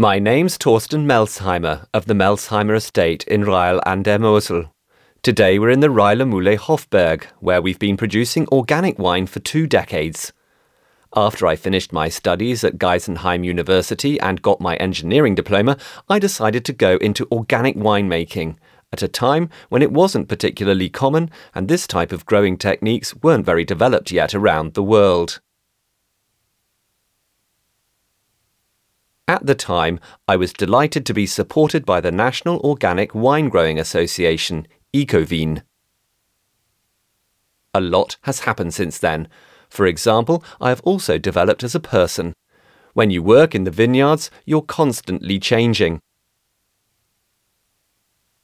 My 0.00 0.18
name's 0.18 0.56
Torsten 0.56 1.04
Melsheimer 1.04 1.86
of 1.92 2.06
the 2.06 2.14
Melsheimer 2.14 2.74
Estate 2.74 3.22
in 3.24 3.44
Reil 3.44 3.82
an 3.84 4.02
der 4.02 4.16
Mosel. 4.16 4.70
Today 5.22 5.58
we're 5.58 5.68
in 5.68 5.80
the 5.80 5.88
Reiler 5.88 6.26
Mullay-Hofberg, 6.26 7.24
where 7.40 7.60
we've 7.60 7.78
been 7.78 7.98
producing 7.98 8.48
organic 8.50 8.98
wine 8.98 9.26
for 9.26 9.40
two 9.40 9.66
decades. 9.66 10.32
After 11.14 11.46
I 11.46 11.54
finished 11.54 11.92
my 11.92 12.08
studies 12.08 12.64
at 12.64 12.78
Geisenheim 12.78 13.44
University 13.44 14.18
and 14.20 14.40
got 14.40 14.58
my 14.58 14.76
engineering 14.76 15.34
diploma, 15.34 15.76
I 16.08 16.18
decided 16.18 16.64
to 16.64 16.72
go 16.72 16.96
into 16.96 17.28
organic 17.30 17.76
winemaking 17.76 18.56
at 18.94 19.02
a 19.02 19.06
time 19.06 19.50
when 19.68 19.82
it 19.82 19.92
wasn't 19.92 20.30
particularly 20.30 20.88
common 20.88 21.30
and 21.54 21.68
this 21.68 21.86
type 21.86 22.10
of 22.10 22.24
growing 22.24 22.56
techniques 22.56 23.14
weren't 23.16 23.44
very 23.44 23.66
developed 23.66 24.10
yet 24.10 24.34
around 24.34 24.72
the 24.72 24.82
world. 24.82 25.42
At 29.30 29.46
the 29.46 29.54
time, 29.54 30.00
I 30.26 30.34
was 30.34 30.52
delighted 30.52 31.06
to 31.06 31.14
be 31.14 31.24
supported 31.24 31.86
by 31.86 32.00
the 32.00 32.10
National 32.10 32.58
Organic 32.62 33.14
Wine 33.14 33.48
Growing 33.48 33.78
Association, 33.78 34.66
Ecovin. 34.92 35.62
A 37.72 37.80
lot 37.80 38.16
has 38.22 38.40
happened 38.40 38.74
since 38.74 38.98
then. 38.98 39.28
For 39.68 39.86
example, 39.86 40.42
I 40.60 40.70
have 40.70 40.80
also 40.80 41.16
developed 41.16 41.62
as 41.62 41.76
a 41.76 41.86
person. 41.96 42.34
When 42.94 43.10
you 43.10 43.22
work 43.22 43.54
in 43.54 43.62
the 43.62 43.70
vineyards, 43.70 44.32
you're 44.46 44.62
constantly 44.62 45.38
changing. 45.38 46.00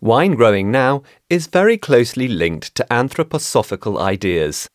Wine 0.01 0.37
growing 0.37 0.71
now 0.71 1.03
is 1.29 1.49
very 1.49 1.77
closely 1.77 2.29
linked 2.29 2.77
to 2.77 2.87
anthroposophical 2.93 4.01
ideas. 4.01 4.69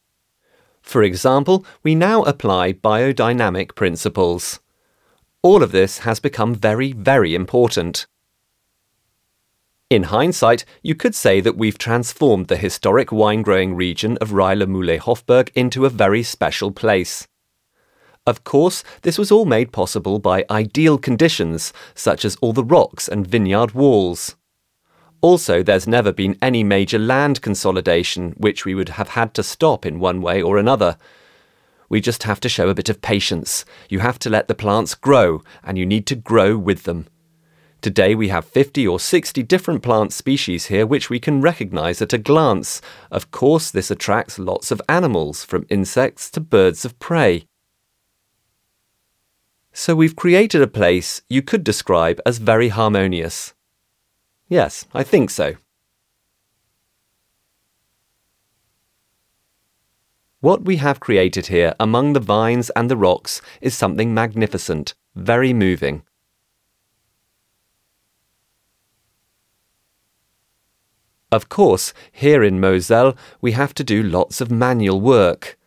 For 0.82 1.04
example, 1.04 1.66
we 1.84 1.96
now 1.96 2.24
apply 2.24 2.74
biodynamic 2.74 3.76
principles. 3.76 4.60
All 5.44 5.64
of 5.64 5.72
this 5.72 6.00
has 6.00 6.20
become 6.20 6.54
very, 6.54 6.92
very 6.94 7.34
important. 7.34 8.06
In 9.90 10.04
hindsight, 10.04 10.64
you 10.84 10.94
could 10.94 11.16
say 11.16 11.42
that 11.42 11.58
we've 11.58 11.78
transformed 11.78 12.48
the 12.48 12.58
historic 12.58 13.12
wine 13.12 13.42
growing 13.42 13.76
region 13.76 14.18
of 14.22 14.30
Reiler 14.30 14.68
Mullay-Hofberg 14.68 15.50
into 15.56 15.86
a 15.86 15.90
very 15.90 16.22
special 16.22 16.72
place. 16.72 17.28
Of 18.28 18.44
course, 18.44 18.84
this 19.02 19.18
was 19.18 19.32
all 19.32 19.46
made 19.46 19.72
possible 19.72 20.20
by 20.20 20.46
ideal 20.50 21.00
conditions, 21.00 21.74
such 21.96 22.24
as 22.24 22.36
all 22.38 22.54
the 22.54 22.64
rocks 22.64 23.08
and 23.08 23.26
vineyard 23.26 23.72
walls. 23.72 24.36
Also, 25.22 25.64
there's 25.64 25.88
never 25.88 26.12
been 26.12 26.38
any 26.40 26.64
major 26.64 27.00
land 27.00 27.42
consolidation, 27.42 28.32
which 28.38 28.64
we 28.64 28.76
would 28.76 28.90
have 28.90 29.10
had 29.10 29.34
to 29.34 29.44
stop 29.44 29.88
in 29.88 30.00
one 30.00 30.22
way 30.22 30.40
or 30.42 30.58
another. 30.58 30.98
We 31.92 32.00
just 32.00 32.24
have 32.24 32.40
to 32.40 32.48
show 32.48 32.70
a 32.70 32.74
bit 32.74 32.88
of 32.88 33.02
patience. 33.02 33.66
You 33.90 34.00
have 34.00 34.18
to 34.20 34.30
let 34.30 34.48
the 34.48 34.56
plants 34.56 34.96
grow, 34.96 35.44
and 35.62 35.78
you 35.78 35.86
need 35.86 36.08
to 36.08 36.16
grow 36.16 36.58
with 36.58 36.84
them. 36.84 37.06
Today 37.82 38.16
we 38.16 38.30
have 38.30 38.46
50 38.46 38.88
or 38.88 38.98
60 38.98 39.44
different 39.44 39.84
plant 39.84 40.14
species 40.14 40.68
here 40.68 40.86
which 40.86 41.10
we 41.10 41.20
can 41.20 41.42
recognize 41.42 42.02
at 42.02 42.14
a 42.14 42.18
glance. 42.18 42.82
Of 43.12 43.30
course, 43.32 43.70
this 43.72 43.92
attracts 43.92 44.40
lots 44.40 44.72
of 44.72 44.82
animals, 44.88 45.44
from 45.44 45.66
insects 45.70 46.32
to 46.32 46.40
birds 46.40 46.86
of 46.86 46.98
prey. 46.98 47.46
So 49.74 49.94
we've 49.94 50.16
created 50.16 50.62
a 50.62 50.68
place 50.68 51.24
you 51.28 51.42
could 51.42 51.66
describe 51.66 52.22
as 52.26 52.38
very 52.38 52.70
harmonious. 52.70 53.54
Yes, 54.48 54.86
I 54.94 55.04
think 55.04 55.30
so. 55.30 55.56
What 60.42 60.66
we 60.66 60.78
have 60.78 61.00
created 61.00 61.48
here 61.48 61.76
among 61.80 62.14
the 62.14 62.20
vines 62.20 62.72
and 62.72 62.90
the 62.90 62.98
rocks 62.98 63.44
is 63.62 63.78
something 63.78 64.12
magnificent, 64.12 64.96
very 65.14 65.54
moving. 65.54 66.02
Of 71.32 71.48
course, 71.48 71.94
here 72.12 72.44
in 72.44 72.60
Moselle, 72.60 73.16
we 73.40 73.52
have 73.52 73.76
to 73.76 73.84
do 73.84 74.02
lots 74.02 74.42
of 74.42 74.50
manual 74.50 75.00
work. 75.00 75.60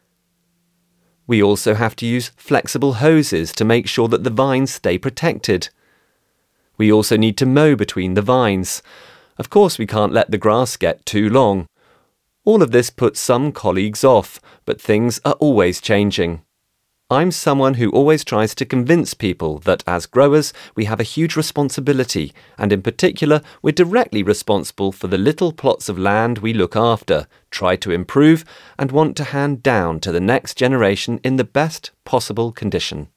We 1.28 1.40
also 1.40 1.74
have 1.74 1.94
to 1.96 2.06
use 2.06 2.32
flexible 2.36 2.94
hoses 2.94 3.52
to 3.52 3.64
make 3.64 3.86
sure 3.86 4.08
that 4.08 4.24
the 4.24 4.30
vines 4.30 4.74
stay 4.74 4.98
protected. 4.98 5.68
We 6.76 6.92
also 6.92 7.16
need 7.16 7.38
to 7.38 7.46
mow 7.46 7.76
between 7.76 8.14
the 8.14 8.22
vines. 8.22 8.82
Of 9.38 9.50
course, 9.50 9.78
we 9.78 9.86
can't 9.86 10.12
let 10.12 10.32
the 10.32 10.36
grass 10.36 10.76
get 10.76 11.06
too 11.06 11.30
long. 11.30 11.68
All 12.46 12.62
of 12.62 12.72
this 12.72 12.90
puts 12.90 13.20
some 13.20 13.52
colleagues 13.52 14.04
off, 14.04 14.38
but 14.66 14.80
things 14.80 15.18
are 15.24 15.32
always 15.34 15.80
changing. 15.80 16.42
I'm 17.10 17.30
someone 17.30 17.74
who 17.74 17.90
always 17.90 18.22
tries 18.22 18.54
to 18.56 18.66
convince 18.66 19.14
people 19.14 19.58
that 19.60 19.82
as 19.86 20.04
growers, 20.04 20.52
we 20.74 20.84
have 20.84 21.00
a 21.00 21.04
huge 21.04 21.36
responsibility, 21.36 22.34
and 22.58 22.70
in 22.70 22.82
particular, 22.82 23.40
we're 23.62 23.72
directly 23.72 24.22
responsible 24.22 24.92
for 24.92 25.06
the 25.06 25.16
little 25.16 25.52
plots 25.52 25.88
of 25.88 25.98
land 25.98 26.38
we 26.38 26.52
look 26.52 26.76
after, 26.76 27.26
try 27.50 27.76
to 27.76 27.90
improve, 27.90 28.44
and 28.78 28.92
want 28.92 29.16
to 29.16 29.24
hand 29.24 29.62
down 29.62 30.00
to 30.00 30.12
the 30.12 30.20
next 30.20 30.58
generation 30.58 31.20
in 31.24 31.36
the 31.36 31.44
best 31.44 31.92
possible 32.04 32.52
condition. 32.52 33.08